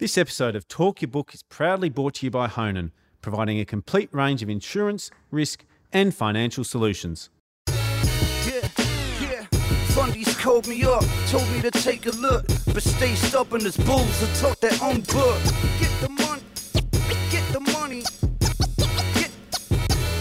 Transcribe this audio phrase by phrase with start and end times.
[0.00, 3.66] This episode of Talk Your Book is proudly brought to you by Honan, providing a
[3.66, 7.28] complete range of insurance, risk, and financial solutions.
[7.68, 8.66] Yeah,
[9.20, 9.46] yeah.
[9.92, 14.22] Fundies called me up, told me to take a look, but stay stubborn as bulls
[14.22, 15.38] and talk their own book.
[15.78, 16.42] Get the money,
[17.30, 18.02] get the money,
[19.12, 19.30] get,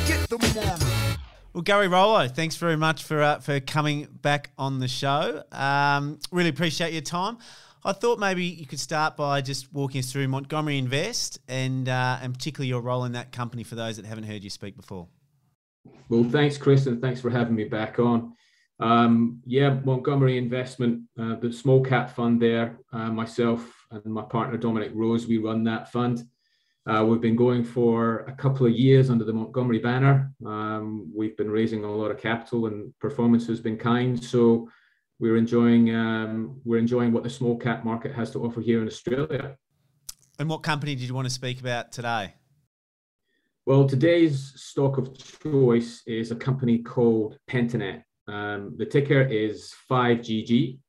[0.06, 1.16] get the money.
[1.54, 5.42] Well, Gary Rollo, thanks very much for uh, for coming back on the show.
[5.54, 7.38] Um, really appreciate your time.
[7.84, 12.20] I thought maybe you could start by just walking us through Montgomery Invest and uh,
[12.22, 15.08] and particularly your role in that company for those that haven't heard you speak before.
[16.10, 18.34] Well, thanks, Chris, and thanks for having me back on.
[18.82, 24.58] Um, yeah, Montgomery Investment, uh, the small cap fund there, uh, myself and my partner
[24.58, 26.24] Dominic Rose, we run that fund.
[26.90, 30.32] Uh, we've been going for a couple of years under the Montgomery banner.
[30.46, 34.22] Um, we've been raising a lot of capital and performance has been kind.
[34.22, 34.70] So
[35.20, 38.88] we're enjoying um, we're enjoying what the small cap market has to offer here in
[38.88, 39.58] Australia.
[40.40, 42.36] And what company did you want to speak about today?
[43.66, 48.04] Well, today's stock of choice is a company called Pentanet.
[48.28, 50.80] Um, the ticker is 5GG.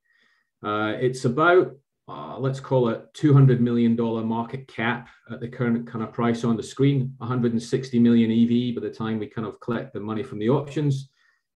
[0.63, 1.75] Uh, it's about,
[2.07, 3.95] uh, let's call it $200 million
[4.25, 8.87] market cap at the current kind of price on the screen, 160 million EV by
[8.87, 11.09] the time we kind of collect the money from the options.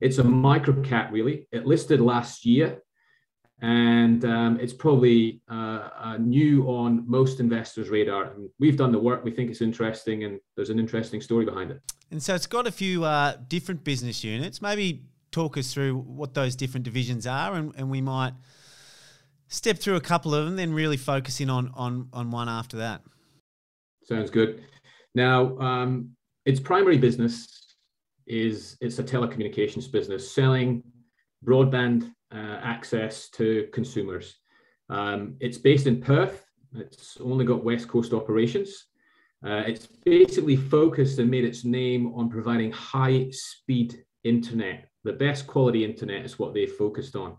[0.02, 1.46] It's a micro cap, really.
[1.52, 2.82] It listed last year,
[3.60, 8.32] and um, it's probably uh, new on most investors' radar.
[8.32, 9.22] And we've done the work.
[9.24, 11.80] We think it's interesting, and there's an interesting story behind it.
[12.10, 14.60] And so it's got a few uh, different business units.
[14.60, 18.32] Maybe talk us through what those different divisions are, and, and we might
[19.46, 23.02] step through a couple of them, then really focusing on on on one after that.
[24.02, 24.64] Sounds good.
[25.14, 27.61] Now, um, its primary business
[28.26, 30.82] is it's a telecommunications business selling
[31.44, 34.36] broadband uh, access to consumers.
[34.88, 36.44] Um, it's based in Perth.
[36.74, 38.86] It's only got West Coast operations.
[39.44, 44.88] Uh, it's basically focused and made its name on providing high speed internet.
[45.04, 47.36] The best quality internet is what they've focused on.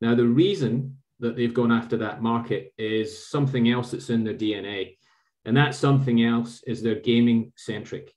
[0.00, 4.34] Now, the reason that they've gone after that market is something else that's in their
[4.34, 4.96] DNA.
[5.44, 8.14] And that something else is they're gaming centric.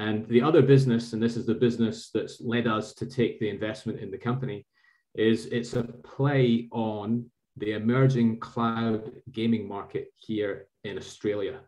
[0.00, 3.50] And the other business, and this is the business that's led us to take the
[3.50, 4.64] investment in the company,
[5.14, 7.26] is it's a play on
[7.58, 11.60] the emerging cloud gaming market here in Australia.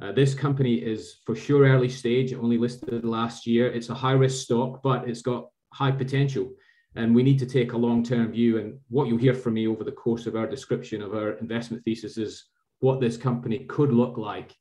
[0.00, 3.66] Uh, this company is for sure early stage, only listed last year.
[3.72, 6.52] It's a high risk stock, but it's got high potential.
[6.94, 8.58] And we need to take a long term view.
[8.58, 11.82] And what you'll hear from me over the course of our description of our investment
[11.82, 12.44] thesis is
[12.78, 14.54] what this company could look like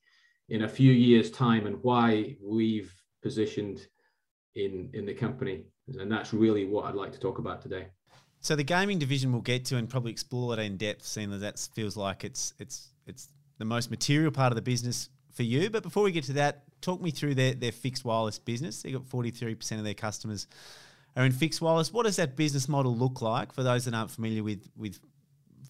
[0.49, 3.87] in a few years' time and why we've positioned
[4.55, 5.65] in in the company.
[5.99, 7.87] And that's really what I'd like to talk about today.
[8.41, 11.37] So the gaming division we'll get to and probably explore it in depth, seeing that
[11.37, 15.69] that feels like it's it's it's the most material part of the business for you.
[15.69, 18.81] But before we get to that, talk me through their, their fixed wireless business.
[18.81, 20.47] They got 43% of their customers
[21.15, 21.91] are in fixed wireless.
[21.91, 24.99] What does that business model look like for those that aren't familiar with with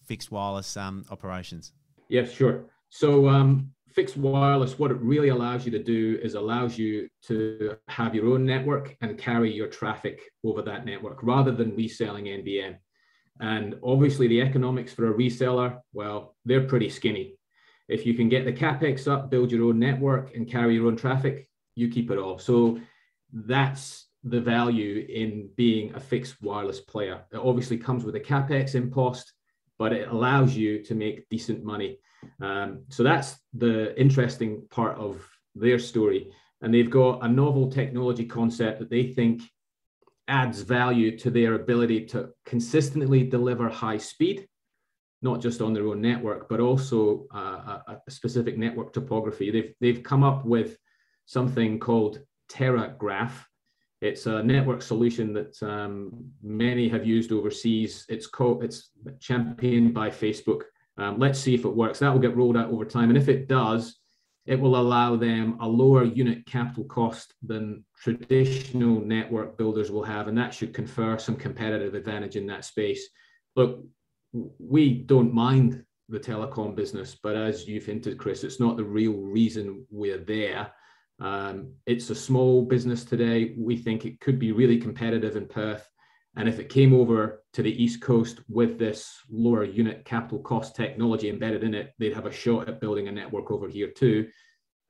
[0.06, 1.72] fixed wireless um, operations?
[2.08, 2.64] Yes, sure.
[2.90, 7.76] So um, fixed wireless, what it really allows you to do is allows you to
[7.88, 12.76] have your own network and carry your traffic over that network rather than reselling NBN.
[13.40, 17.34] And obviously, the economics for a reseller, well, they're pretty skinny.
[17.88, 20.96] If you can get the capex up, build your own network, and carry your own
[20.96, 22.38] traffic, you keep it all.
[22.38, 22.78] So
[23.32, 27.24] that's the value in being a fixed wireless player.
[27.32, 29.32] It obviously comes with a capex impost,
[29.76, 31.98] but it allows you to make decent money.
[32.40, 36.32] Um, so that's the interesting part of their story.
[36.60, 39.42] And they've got a novel technology concept that they think
[40.26, 44.46] adds value to their ability to consistently deliver high speed,
[45.22, 49.50] not just on their own network, but also uh, a, a, specific network topography.
[49.50, 50.76] They've, they've come up with
[51.24, 53.46] something called Terragraph.
[54.00, 58.04] It's a network solution that um, many have used overseas.
[58.08, 60.62] It's called it's championed by Facebook
[60.98, 62.00] um, let's see if it works.
[62.00, 63.08] That will get rolled out over time.
[63.08, 63.98] And if it does,
[64.46, 70.26] it will allow them a lower unit capital cost than traditional network builders will have.
[70.26, 73.08] And that should confer some competitive advantage in that space.
[73.56, 73.84] Look,
[74.58, 79.12] we don't mind the telecom business, but as you've hinted, Chris, it's not the real
[79.12, 80.72] reason we're there.
[81.20, 83.54] Um, it's a small business today.
[83.58, 85.86] We think it could be really competitive in Perth.
[86.36, 90.76] And if it came over to the East Coast with this lower unit capital cost
[90.76, 94.28] technology embedded in it, they'd have a shot at building a network over here too.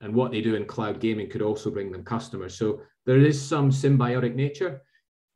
[0.01, 2.57] And what they do in cloud gaming could also bring them customers.
[2.57, 4.81] So there is some symbiotic nature.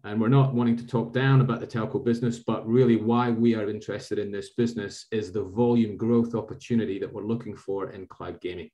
[0.05, 3.55] And we're not wanting to talk down about the telco business, but really why we
[3.55, 8.05] are interested in this business is the volume growth opportunity that we're looking for in
[8.07, 8.69] cloud gaming.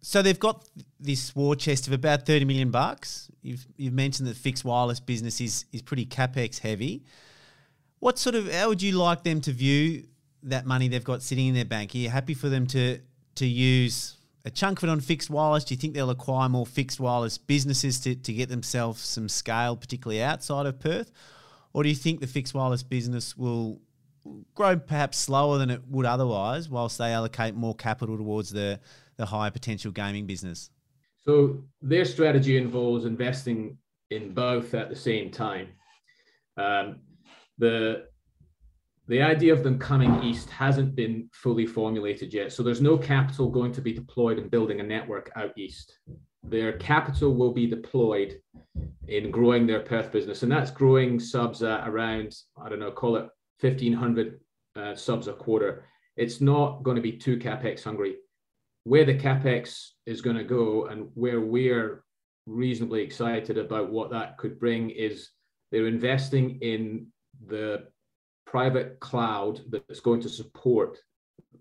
[0.00, 3.30] So they've got this war chest of about 30 million bucks.
[3.40, 7.04] You've, you've mentioned that fixed wireless business is, is pretty capex heavy.
[8.00, 10.04] What sort of, how would you like them to view
[10.44, 11.94] that money they've got sitting in their bank?
[11.94, 13.00] Are you happy for them to,
[13.36, 15.64] to use a chunk of it on fixed wireless?
[15.64, 19.76] Do you think they'll acquire more fixed wireless businesses to, to get themselves some scale,
[19.76, 21.10] particularly outside of Perth?
[21.72, 23.80] Or do you think the fixed wireless business will
[24.54, 28.80] grow perhaps slower than it would otherwise whilst they allocate more capital towards the
[29.16, 30.70] the higher potential gaming business?
[31.24, 33.76] So their strategy involves investing
[34.10, 35.68] in both at the same time.
[36.56, 37.00] Um,
[37.58, 38.06] the
[39.06, 42.52] the idea of them coming east hasn't been fully formulated yet.
[42.52, 45.98] So there's no capital going to be deployed in building a network out east.
[46.42, 48.38] Their capital will be deployed
[49.06, 53.16] in growing their Perth business, and that's growing subs at around I don't know, call
[53.16, 53.28] it
[53.60, 54.40] 1,500
[54.76, 55.84] uh, subs a quarter.
[56.16, 58.16] It's not going to be too capex hungry
[58.88, 62.02] where the capex is going to go and where we're
[62.46, 65.28] reasonably excited about what that could bring is
[65.70, 67.06] they're investing in
[67.46, 67.88] the
[68.46, 70.98] private cloud that's going to support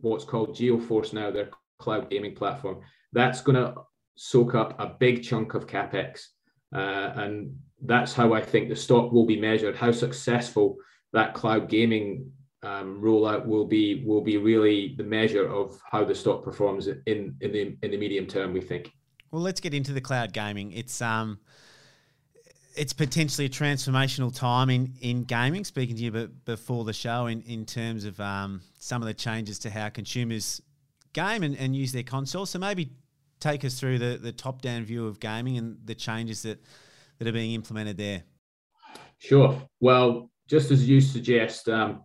[0.02, 2.82] what's called GeForce now, their cloud gaming platform.
[3.14, 3.76] That's going to
[4.16, 6.28] soak up a big chunk of capex.
[6.74, 10.78] Uh, and that's how I think the stock will be measured, how successful
[11.14, 12.32] that cloud gaming
[12.64, 17.36] um, rollout will be will be really the measure of how the stock performs in
[17.42, 18.52] in the in the medium term.
[18.52, 18.92] We think.
[19.32, 20.72] Well, let's get into the cloud gaming.
[20.72, 21.40] It's um,
[22.78, 25.64] it's potentially a transformational time in, in gaming.
[25.64, 26.12] Speaking to you
[26.46, 30.62] before the show, in, in terms of um, some of the changes to how consumers
[31.14, 32.46] game and, and use their console.
[32.46, 32.92] So maybe
[33.40, 36.64] take us through the, the top down view of gaming and the changes that,
[37.18, 38.24] that are being implemented there.
[39.18, 39.60] Sure.
[39.80, 42.04] Well, just as you suggest, um,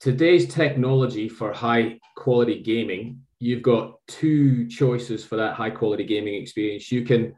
[0.00, 6.34] today's technology for high quality gaming, you've got two choices for that high quality gaming
[6.40, 6.92] experience.
[6.92, 7.34] You can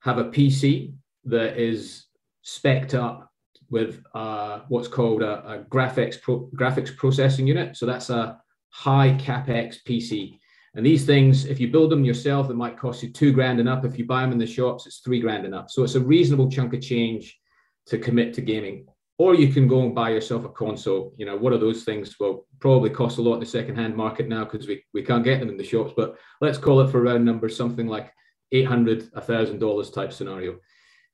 [0.00, 0.94] have a PC
[1.24, 2.06] that is
[2.44, 3.30] specced up
[3.70, 7.76] with uh, what's called a, a graphics pro- graphics processing unit.
[7.76, 8.40] So that's a
[8.70, 10.38] high capex PC.
[10.74, 13.68] And these things, if you build them yourself, they might cost you two grand and
[13.68, 13.84] up.
[13.84, 15.70] If you buy them in the shops, it's three grand and up.
[15.70, 17.38] So it's a reasonable chunk of change
[17.86, 18.86] to commit to gaming
[19.20, 21.12] or you can go and buy yourself a console.
[21.18, 22.16] You know, what are those things?
[22.18, 25.40] Well, probably cost a lot in the second-hand market now because we, we can't get
[25.40, 25.92] them in the shops.
[25.94, 28.10] But let's call it for round numbers, something like
[28.52, 30.58] eight hundred, a thousand dollars type scenario.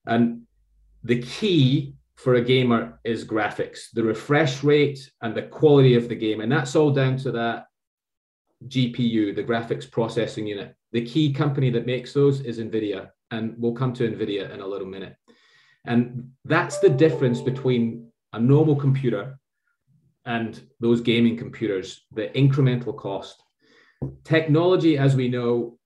[0.07, 0.43] And
[1.03, 6.15] the key for a gamer is graphics, the refresh rate and the quality of the
[6.15, 7.67] game, and that's all down to that
[8.67, 10.75] GPU, the graphics processing unit.
[10.93, 14.67] The key company that makes those is NVIDIA, and we'll come to NVIDIA in a
[14.67, 15.17] little minute.
[15.85, 19.39] And that's the difference between a normal computer
[20.25, 23.43] and those gaming computers, the incremental cost.
[24.25, 25.79] Technology, as we know,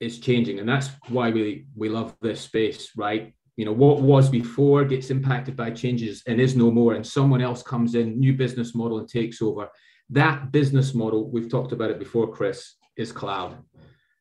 [0.00, 0.58] is changing.
[0.58, 3.34] And that's why we, we love this space, right?
[3.56, 6.94] You know, what was before gets impacted by changes and is no more.
[6.94, 9.68] And someone else comes in, new business model, and takes over.
[10.10, 13.56] That business model, we've talked about it before, Chris, is cloud.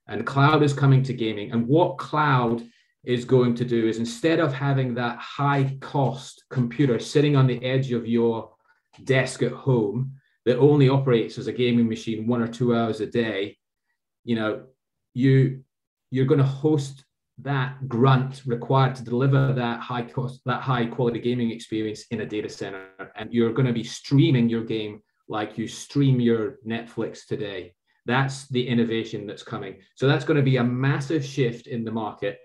[0.08, 1.52] And cloud is coming to gaming.
[1.52, 2.62] And what cloud
[3.04, 7.64] is going to do is instead of having that high cost computer sitting on the
[7.64, 8.52] edge of your
[9.04, 10.14] desk at home
[10.46, 13.58] that only operates as a gaming machine one or two hours a day
[14.24, 14.64] you know
[15.14, 15.64] you
[16.12, 17.04] you're going to host
[17.44, 22.26] that grunt required to deliver that high cost that high quality gaming experience in a
[22.26, 22.88] data center.
[23.16, 27.74] And you're going to be streaming your game like you stream your netflix today.
[28.06, 29.78] That's the innovation that's coming.
[29.96, 32.40] So that's going to be a massive shift in the market.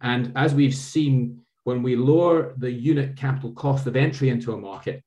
[0.00, 4.58] And as we've seen, when we lower the unit capital cost of entry into a
[4.58, 5.02] market,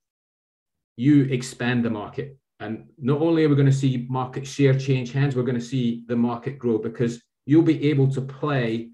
[0.96, 2.38] you expand the market.
[2.60, 5.66] And not only are we going to see market share change hands, we're going to
[5.66, 8.90] see the market grow because you'll be able to play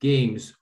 [0.00, 0.54] games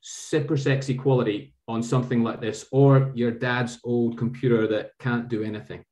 [0.00, 5.42] super sexy quality on something like this or your dad's old computer that can't do
[5.42, 5.82] anything.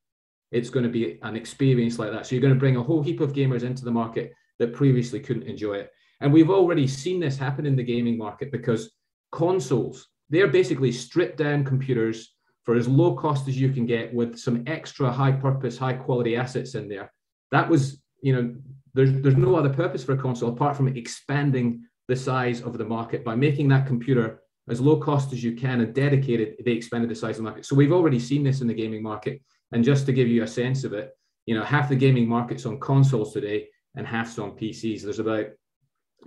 [0.50, 2.26] It's going to be an experience like that.
[2.26, 5.18] So you're going to bring a whole heap of gamers into the market that previously
[5.18, 5.90] couldn't enjoy it.
[6.21, 8.92] And we've already seen this happen in the gaming market because
[9.32, 14.38] consoles, they're basically stripped down computers for as low cost as you can get with
[14.38, 17.11] some extra high purpose, high quality assets in there.
[17.50, 18.54] That was, you know,
[18.92, 22.85] there's, there's no other purpose for a console apart from expanding the size of the
[22.85, 27.09] market by making that computer as low cost as you can and dedicated, they expanded
[27.09, 27.64] the size of the market.
[27.64, 29.40] So we've already seen this in the gaming market.
[29.73, 31.16] And just to give you a sense of it,
[31.47, 35.00] you know, half the gaming market's on consoles today and half's on PCs.
[35.00, 35.47] There's about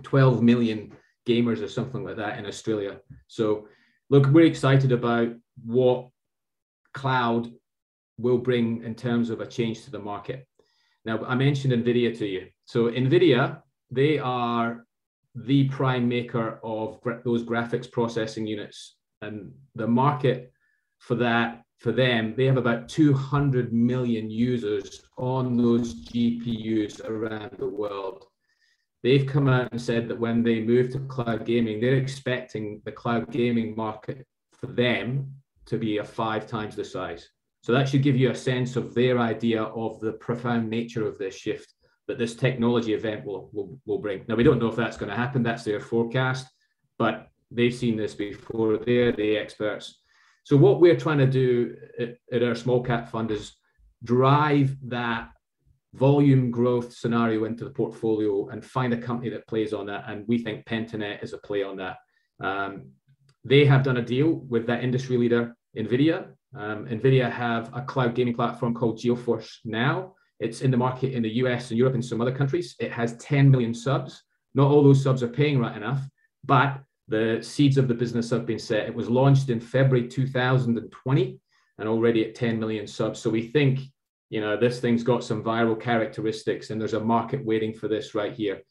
[0.02, 0.92] 12 million
[1.24, 2.98] gamers or something like that in Australia.
[3.28, 3.68] So
[4.10, 5.28] look, we're excited about
[5.64, 6.08] what
[6.94, 7.52] cloud
[8.18, 10.48] will bring in terms of a change to the market.
[11.04, 12.48] Now, I mentioned NVIDIA to you.
[12.64, 13.62] So, NVIDIA,
[13.92, 14.85] they are
[15.36, 18.96] the prime maker of gra- those graphics processing units.
[19.22, 20.52] And the market
[20.98, 27.68] for that, for them, they have about 200 million users on those GPUs around the
[27.68, 28.24] world.
[29.02, 32.92] They've come out and said that when they move to cloud gaming, they're expecting the
[32.92, 35.30] cloud gaming market for them
[35.66, 37.28] to be a five times the size.
[37.60, 41.18] So that should give you a sense of their idea of the profound nature of
[41.18, 41.74] this shift
[42.08, 44.24] that this technology event will, will, will bring.
[44.28, 45.42] Now, we don't know if that's going to happen.
[45.42, 46.46] That's their forecast,
[46.98, 48.78] but they've seen this before.
[48.78, 50.00] They're the experts.
[50.44, 53.56] So what we're trying to do at, at our small cap fund is
[54.04, 55.30] drive that
[55.94, 60.04] volume growth scenario into the portfolio and find a company that plays on that.
[60.06, 61.96] And we think Pentanet is a play on that.
[62.40, 62.90] Um,
[63.44, 66.28] they have done a deal with that industry leader, NVIDIA.
[66.54, 70.14] Um, NVIDIA have a cloud gaming platform called GeForce Now.
[70.40, 72.74] It's in the market in the US and Europe and some other countries.
[72.78, 74.22] It has 10 million subs.
[74.54, 76.02] Not all those subs are paying right enough,
[76.44, 78.86] but the seeds of the business have been set.
[78.86, 81.40] It was launched in February 2020
[81.78, 83.20] and already at 10 million subs.
[83.20, 83.80] So we think,
[84.30, 88.14] you know, this thing's got some viral characteristics and there's a market waiting for this
[88.14, 88.62] right here.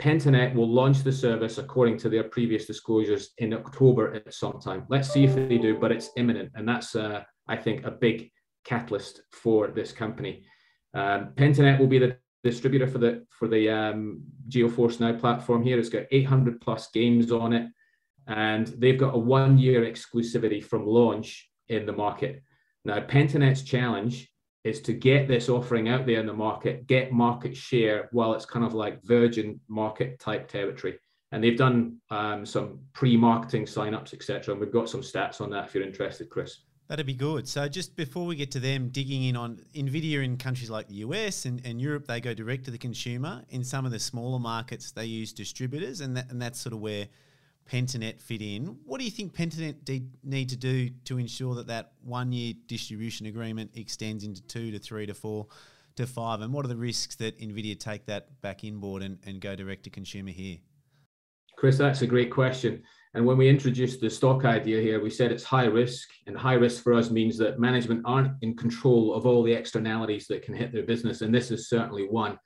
[0.00, 4.84] Pentanet will launch the service according to their previous disclosures in October at some time.
[4.88, 6.50] Let's see if they do, but it's imminent.
[6.54, 8.30] And that's, uh, I think, a big
[8.64, 10.44] catalyst for this company.
[10.94, 15.78] Um, Pentanet will be the distributor for the for the um, GeForce Now platform here.
[15.78, 17.68] It's got 800 plus games on it,
[18.26, 22.42] and they've got a one year exclusivity from launch in the market.
[22.84, 24.28] Now, Pentanet's challenge
[24.64, 28.44] is to get this offering out there in the market, get market share while it's
[28.44, 30.98] kind of like virgin market type territory.
[31.32, 34.52] And they've done um, some pre-marketing signups, etc.
[34.52, 36.62] And we've got some stats on that if you're interested, Chris.
[36.92, 37.48] That'd be good.
[37.48, 40.96] So just before we get to them digging in on Nvidia in countries like the
[40.96, 43.42] US and, and Europe, they go direct to the consumer.
[43.48, 46.80] In some of the smaller markets, they use distributors, and that, and that's sort of
[46.80, 47.08] where
[47.66, 48.76] Pentanet fit in.
[48.84, 52.52] What do you think Pentanet de- need to do to ensure that that one year
[52.66, 55.46] distribution agreement extends into two to three to four
[55.96, 56.42] to five?
[56.42, 59.84] And what are the risks that NVIDIA take that back inboard and, and go direct
[59.84, 60.58] to consumer here?
[61.56, 62.82] Chris, that's a great question.
[63.14, 66.08] And when we introduced the stock idea here, we said it's high risk.
[66.26, 70.26] And high risk for us means that management aren't in control of all the externalities
[70.28, 71.20] that can hit their business.
[71.20, 72.38] And this is certainly one.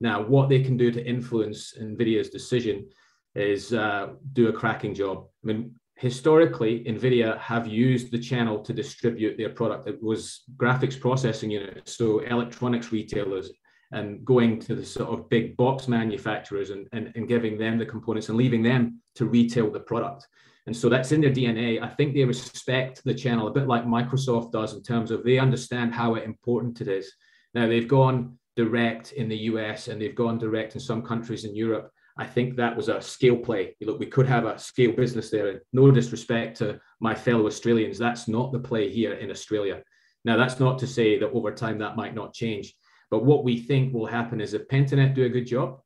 [0.00, 2.88] Now, what they can do to influence NVIDIA's decision
[3.34, 5.26] is uh, do a cracking job.
[5.42, 9.88] I mean, historically, NVIDIA have used the channel to distribute their product.
[9.88, 13.50] It was graphics processing units, so electronics retailers,
[13.94, 17.86] and going to the sort of big box manufacturers and, and, and giving them the
[17.86, 20.26] components and leaving them to retail the product.
[20.66, 21.82] And so that's in their DNA.
[21.82, 25.38] I think they respect the channel a bit like Microsoft does in terms of they
[25.38, 27.12] understand how important it is.
[27.54, 31.54] Now, they've gone direct in the US and they've gone direct in some countries in
[31.54, 31.90] Europe.
[32.16, 33.76] I think that was a scale play.
[33.80, 35.62] Look, we could have a scale business there.
[35.72, 37.98] No disrespect to my fellow Australians.
[37.98, 39.82] That's not the play here in Australia.
[40.24, 42.74] Now, that's not to say that over time that might not change.
[43.10, 45.80] But what we think will happen is if Pentanet do a good job,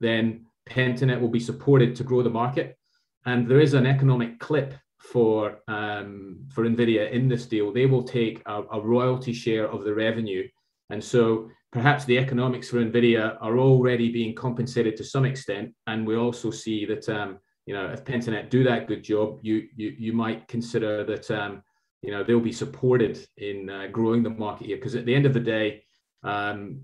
[0.00, 2.76] then Pentanet will be supported to grow the market.
[3.24, 7.72] And there is an economic clip for um, for Nvidia in this deal.
[7.72, 10.48] They will take a, a royalty share of the revenue,
[10.90, 15.74] and so perhaps the economics for Nvidia are already being compensated to some extent.
[15.86, 19.68] And we also see that um, you know if Pentanet do that good job, you
[19.76, 21.62] you you might consider that um,
[22.02, 25.26] you know they'll be supported in uh, growing the market here because at the end
[25.26, 25.82] of the day,
[26.26, 26.82] um,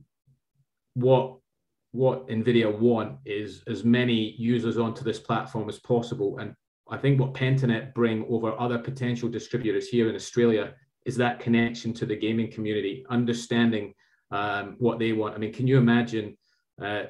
[0.94, 1.38] what
[1.92, 6.38] what NVIDIA want is as many users onto this platform as possible.
[6.38, 6.54] And
[6.90, 10.72] I think what Pentanet bring over other potential distributors here in Australia
[11.04, 13.92] is that connection to the gaming community, understanding
[14.30, 15.34] um, what they want.
[15.34, 16.37] I mean, can you imagine?
[16.82, 17.04] Uh,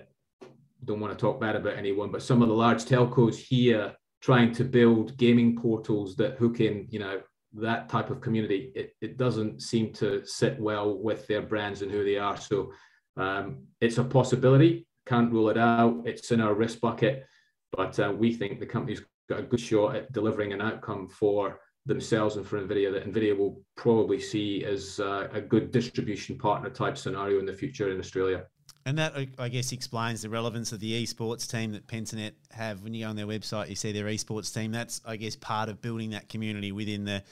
[0.84, 4.52] don't want to talk bad about anyone, but some of the large telcos here trying
[4.52, 7.20] to build gaming portals that hook in, you know,
[7.54, 8.72] that type of community.
[8.74, 12.36] It, it doesn't seem to sit well with their brands and who they are.
[12.36, 12.72] So
[13.16, 14.86] um, it's a possibility.
[15.06, 16.02] Can't rule it out.
[16.04, 17.26] It's in our risk bucket,
[17.72, 21.60] but uh, we think the company's got a good shot at delivering an outcome for
[21.84, 26.70] themselves and for Nvidia that Nvidia will probably see as uh, a good distribution partner
[26.70, 28.44] type scenario in the future in Australia.
[28.84, 32.82] And that, I guess, explains the relevance of the esports team that Pentanet have.
[32.82, 34.72] When you go on their website, you see their esports team.
[34.72, 37.22] That's, I guess, part of building that community within the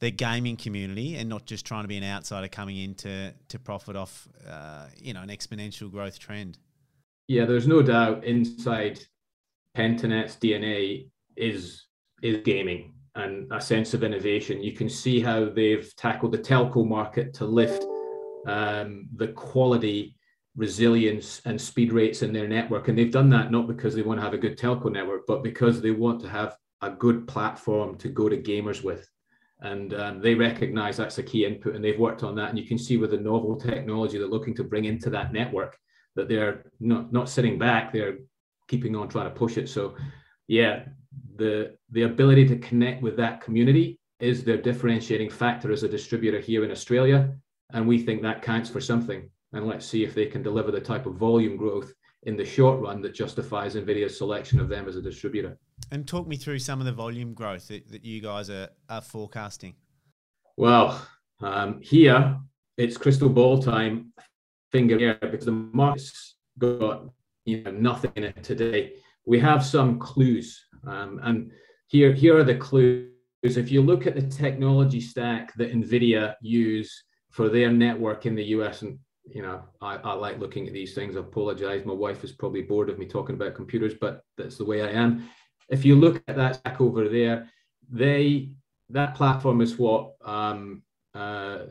[0.00, 3.58] the gaming community and not just trying to be an outsider coming in to, to
[3.58, 6.56] profit off, uh, you know, an exponential growth trend.
[7.26, 9.00] Yeah, there's no doubt inside
[9.76, 11.84] Pentanet's DNA is
[12.22, 14.62] is gaming and a sense of innovation.
[14.62, 17.84] You can see how they've tackled the telco market to lift
[18.46, 20.16] um, the quality,
[20.58, 22.88] resilience, and speed rates in their network.
[22.88, 25.44] And they've done that not because they want to have a good telco network, but
[25.44, 29.08] because they want to have a good platform to go to gamers with.
[29.60, 32.50] And um, they recognize that's a key input, and they've worked on that.
[32.50, 35.78] And you can see with the novel technology they're looking to bring into that network
[36.16, 38.18] that they're not not sitting back; they're
[38.66, 39.68] keeping on trying to push it.
[39.68, 39.96] So,
[40.48, 40.84] yeah,
[41.36, 46.40] the the ability to connect with that community is their differentiating factor as a distributor
[46.40, 47.32] here in Australia,
[47.72, 49.28] and we think that counts for something.
[49.52, 51.92] And let's see if they can deliver the type of volume growth
[52.24, 55.58] in the short run that justifies Nvidia's selection of them as a distributor.
[55.90, 59.00] And talk me through some of the volume growth that, that you guys are, are
[59.00, 59.74] forecasting.
[60.56, 61.00] Well,
[61.40, 62.36] um, here
[62.76, 64.12] it's crystal ball time,
[64.72, 67.04] finger here because the market's got
[67.44, 68.94] you know nothing in it today.
[69.24, 71.50] We have some clues, um, and
[71.86, 73.10] here here are the clues.
[73.42, 78.44] If you look at the technology stack that Nvidia use for their network in the
[78.44, 78.98] US, and
[79.32, 81.16] you know I, I like looking at these things.
[81.16, 81.84] I apologize.
[81.84, 84.90] My wife is probably bored of me talking about computers, but that's the way I
[84.90, 85.28] am.
[85.68, 87.48] If you look at that stack over there,
[87.90, 88.50] they
[88.90, 90.82] that platform is what um,
[91.14, 91.64] uh,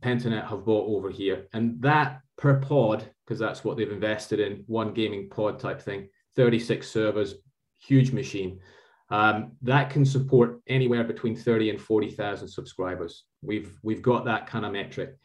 [0.00, 4.64] Pentanet have bought over here, and that per pod, because that's what they've invested in,
[4.66, 7.34] one gaming pod type thing, 36 servers,
[7.78, 8.58] huge machine.
[9.10, 13.24] Um, that can support anywhere between 30 and 40,000 subscribers.
[13.42, 15.16] We've we've got that kind of metric.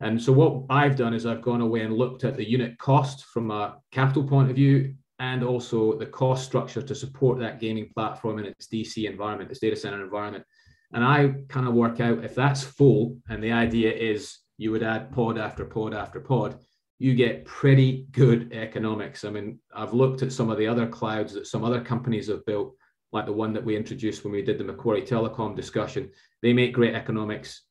[0.00, 3.26] And so what I've done is I've gone away and looked at the unit cost
[3.26, 7.90] from a capital point of view and also the cost structure to support that gaming
[7.94, 10.44] platform in its DC environment, its data center environment.
[10.92, 14.82] And I kind of work out if that's full and the idea is you would
[14.82, 16.58] add pod after pod after pod,
[16.98, 19.24] you get pretty good economics.
[19.24, 22.44] I mean, I've looked at some of the other clouds that some other companies have
[22.44, 22.74] built,
[23.12, 26.10] like the one that we introduced when we did the Macquarie Telecom discussion.
[26.42, 27.62] They make great economics.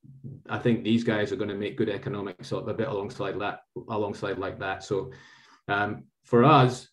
[0.49, 4.37] I think these guys are going to make good economics a bit alongside that, alongside
[4.37, 4.83] like that.
[4.83, 5.11] So
[5.67, 6.87] um, for us,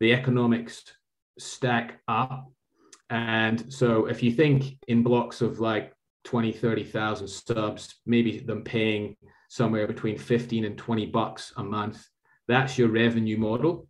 [0.00, 0.82] the economics
[1.38, 2.50] stack up.
[3.10, 5.92] And so if you think in blocks of like
[6.24, 9.16] 20, 30,000 subs, maybe them paying
[9.48, 12.06] somewhere between 15 and 20 bucks a month.
[12.46, 13.88] That's your revenue model.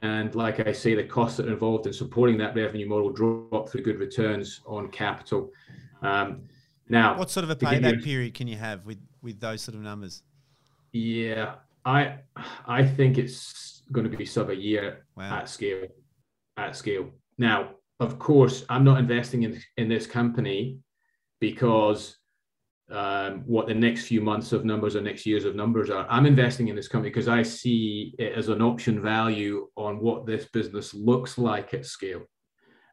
[0.00, 3.68] And like I say, the costs that are involved in supporting that revenue model drop
[3.68, 5.50] through good returns on capital.
[6.00, 6.44] Um,
[6.88, 9.82] now, what sort of a payback period can you have with with those sort of
[9.82, 10.22] numbers?
[10.92, 12.16] Yeah, I
[12.66, 15.38] I think it's going to be sub a year wow.
[15.38, 15.86] at scale.
[16.56, 17.10] At scale.
[17.38, 17.70] Now,
[18.00, 20.78] of course, I'm not investing in in this company
[21.40, 22.16] because
[22.90, 26.06] um, what the next few months of numbers or next years of numbers are.
[26.10, 30.26] I'm investing in this company because I see it as an option value on what
[30.26, 32.22] this business looks like at scale.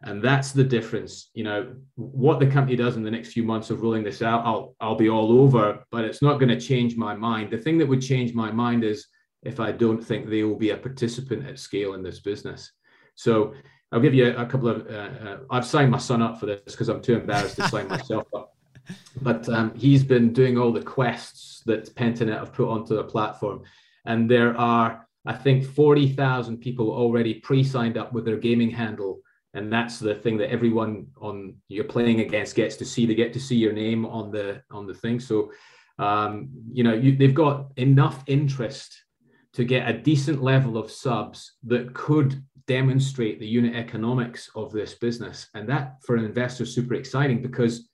[0.04, 1.30] And that's the difference.
[1.34, 4.46] You know, what the company does in the next few months of rolling this out,
[4.46, 7.52] I'll, I'll be all over, but it's not going to change my mind.
[7.52, 9.08] The thing that would change my mind is
[9.44, 12.72] if I don't think they will be a participant at scale in this business.
[13.16, 13.54] So
[13.92, 16.48] I'll give you a, a couple of, uh, uh, I've signed my son up for
[16.48, 18.52] this because I'm too embarrassed to sign myself up
[19.22, 23.64] but um, he's been doing all the quests that Pentanet have put onto the platform.
[24.06, 29.20] And there are, I think, 40,000 people already pre signed up with their gaming handle.
[29.54, 33.06] And that's the thing that everyone on you're playing against gets to see.
[33.06, 35.20] They get to see your name on the on the thing.
[35.20, 35.52] So,
[36.00, 39.04] um, you know, you, they've got enough interest
[39.54, 44.94] to get a decent level of subs that could demonstrate the unit economics of this
[44.96, 45.48] business.
[45.54, 47.90] And that for an investor is super exciting because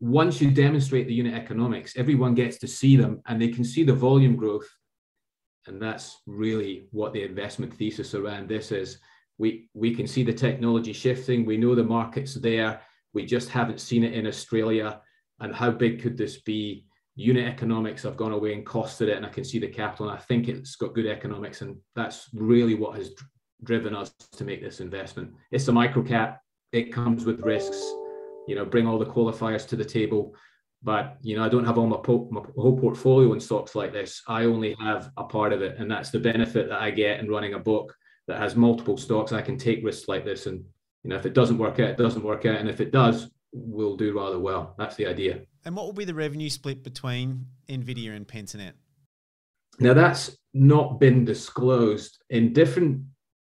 [0.00, 3.84] once you demonstrate the unit economics, everyone gets to see them and they can see
[3.84, 4.68] the volume growth.
[5.66, 8.98] And that's really what the investment thesis around this is.
[9.38, 11.44] We, we can see the technology shifting.
[11.44, 12.80] We know the market's there.
[13.14, 15.00] We just haven't seen it in Australia.
[15.40, 16.86] And how big could this be?
[17.14, 20.08] Unit economics, I've gone away and costed it, and I can see the capital.
[20.08, 21.60] And I think it's got good economics.
[21.60, 23.10] And that's really what has
[23.62, 25.32] driven us to make this investment.
[25.50, 26.40] It's a micro cap,
[26.72, 27.92] it comes with risks
[28.46, 30.34] you know, bring all the qualifiers to the table.
[30.82, 33.92] But you know, I don't have all my, po- my whole portfolio in stocks like
[33.92, 34.22] this.
[34.26, 37.30] I only have a part of it, and that's the benefit that I get in
[37.30, 37.94] running a book
[38.28, 39.32] that has multiple stocks.
[39.32, 40.64] I can take risks like this, and
[41.02, 43.30] you know, if it doesn't work out, it doesn't work out, and if it does,
[43.52, 44.74] we'll do rather well.
[44.78, 45.42] That's the idea.
[45.64, 48.72] And what will be the revenue split between Nvidia and Pentanet?
[49.78, 53.02] Now that's not been disclosed in different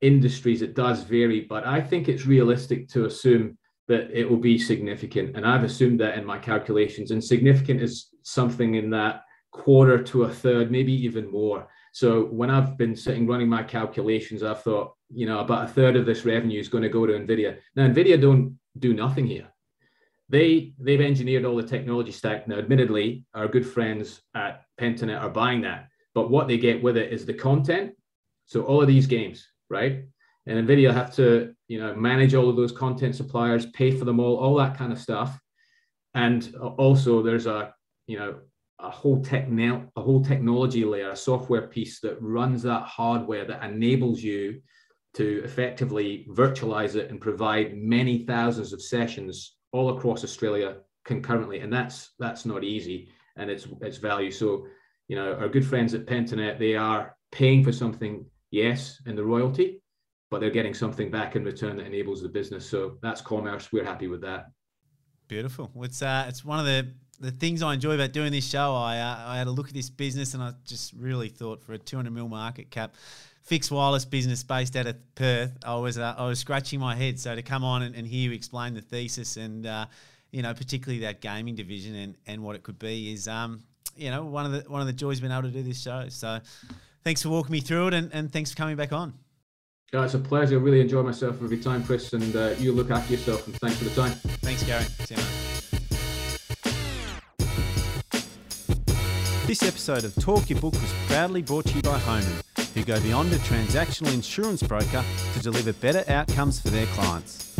[0.01, 0.61] industries.
[0.61, 5.35] It does vary, but I think it's realistic to assume that it will be significant.
[5.35, 7.11] And I've assumed that in my calculations.
[7.11, 9.21] And significant is something in that
[9.51, 11.67] quarter to a third, maybe even more.
[11.93, 15.95] So when I've been sitting running my calculations, I've thought, you know, about a third
[15.95, 17.59] of this revenue is going to go to NVIDIA.
[17.75, 19.47] Now, NVIDIA don't do nothing here.
[20.29, 22.47] they they've engineered all the technology stack.
[22.47, 26.97] Now, admittedly, our good friends at Pentanet are buying that, but what they get with
[26.97, 27.91] it is the content.
[28.45, 30.05] So all of these games, right?
[30.45, 34.19] And Nvidia have to, you know, manage all of those content suppliers, pay for them
[34.19, 35.39] all, all that kind of stuff.
[36.13, 37.73] And also, there's a,
[38.07, 38.39] you know,
[38.79, 43.63] a whole techno- a whole technology layer, a software piece that runs that hardware that
[43.63, 44.61] enables you
[45.13, 51.71] to effectively virtualize it and provide many thousands of sessions all across Australia concurrently, and
[51.71, 54.31] that's that's not easy, and it's it's value.
[54.31, 54.67] So,
[55.07, 59.23] you know, our good friends at Pentanet, they are paying for something, yes, in the
[59.23, 59.81] royalty,
[60.31, 62.67] but they're getting something back in return that enables the business.
[62.67, 63.71] So that's commerce.
[63.71, 64.47] We're happy with that.
[65.27, 65.71] Beautiful.
[65.81, 68.75] It's uh, it's one of the the things I enjoy about doing this show.
[68.75, 71.73] I uh, I had a look at this business and I just really thought for
[71.73, 72.93] a 200 mil market cap
[73.43, 77.19] fixed wireless business based out of Perth, I was uh, I was scratching my head.
[77.19, 79.85] So to come on and, and hear you explain the thesis and uh,
[80.31, 83.63] you know particularly that gaming division and, and what it could be is um,
[83.95, 86.05] you know one of the one of the joys being able to do this show.
[86.09, 86.39] So
[87.03, 89.13] thanks for walking me through it and, and thanks for coming back on.
[89.91, 90.57] Yeah, it's a pleasure.
[90.57, 93.45] I really enjoy myself every time, Chris, and uh, you look after yourself.
[93.45, 94.11] And thanks for the time.
[94.41, 94.85] Thanks, Gary.
[94.85, 95.42] See you, mate.
[99.53, 102.41] This episode of Talk Your Book was proudly brought to you by Honan
[102.73, 107.53] who go beyond a transactional insurance broker to deliver better outcomes for their clients.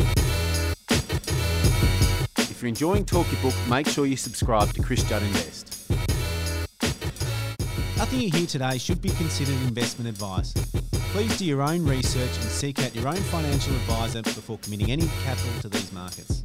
[2.40, 5.88] If you're enjoying Talk Your Book, make sure you subscribe to Chris Judd Invest.
[7.96, 10.52] Nothing you hear today should be considered investment advice.
[11.12, 15.08] Please do your own research and seek out your own financial advisor before committing any
[15.24, 16.44] capital to these markets.